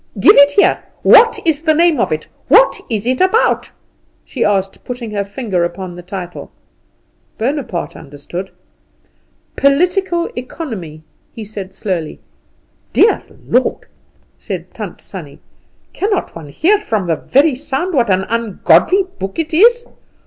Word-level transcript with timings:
"Give 0.19 0.35
it 0.37 0.53
here. 0.53 0.83
What 1.03 1.37
is 1.45 1.61
the 1.61 1.75
name 1.75 1.99
of 1.99 2.11
it? 2.11 2.25
What 2.47 2.79
is 2.89 3.05
it 3.05 3.21
about?" 3.21 3.69
she 4.25 4.43
asked, 4.43 4.83
putting 4.83 5.11
her 5.11 5.23
finger 5.23 5.63
upon 5.63 5.95
the 5.95 6.01
title. 6.01 6.49
Bonaparte 7.37 7.95
understood. 7.95 8.49
"Political 9.55 10.31
Economy," 10.35 11.03
he 11.35 11.43
said 11.45 11.71
slowly. 11.71 12.19
"Dear 12.93 13.21
Lord!" 13.45 13.85
said 14.39 14.73
Tant 14.73 14.99
Sannie, 15.01 15.39
"cannot 15.93 16.35
one 16.35 16.49
hear 16.49 16.79
from 16.81 17.05
the 17.05 17.15
very 17.17 17.53
sound 17.53 17.93
what 17.93 18.09
an 18.09 18.23
ungodly 18.23 19.03
book 19.19 19.37
it 19.37 19.53
is! 19.53 19.85